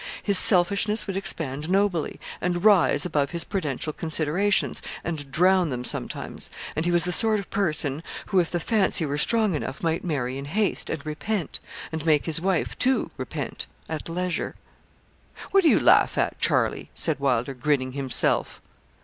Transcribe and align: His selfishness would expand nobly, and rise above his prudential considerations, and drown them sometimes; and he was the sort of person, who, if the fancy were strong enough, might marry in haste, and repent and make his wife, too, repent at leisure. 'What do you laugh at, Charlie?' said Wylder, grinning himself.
His 0.23 0.39
selfishness 0.39 1.05
would 1.05 1.15
expand 1.15 1.69
nobly, 1.69 2.19
and 2.41 2.65
rise 2.65 3.05
above 3.05 3.29
his 3.29 3.43
prudential 3.43 3.93
considerations, 3.93 4.81
and 5.03 5.31
drown 5.31 5.69
them 5.69 5.83
sometimes; 5.83 6.49
and 6.75 6.85
he 6.85 6.91
was 6.91 7.03
the 7.05 7.11
sort 7.11 7.39
of 7.39 7.51
person, 7.51 8.01
who, 8.25 8.39
if 8.39 8.49
the 8.49 8.59
fancy 8.59 9.05
were 9.05 9.19
strong 9.19 9.53
enough, 9.53 9.83
might 9.83 10.03
marry 10.03 10.39
in 10.39 10.45
haste, 10.45 10.89
and 10.89 11.05
repent 11.05 11.59
and 11.91 12.03
make 12.03 12.25
his 12.25 12.41
wife, 12.41 12.75
too, 12.79 13.11
repent 13.15 13.67
at 13.87 14.09
leisure. 14.09 14.55
'What 15.51 15.61
do 15.61 15.69
you 15.69 15.79
laugh 15.79 16.17
at, 16.17 16.39
Charlie?' 16.39 16.89
said 16.95 17.19
Wylder, 17.19 17.53
grinning 17.53 17.91
himself. 17.91 18.59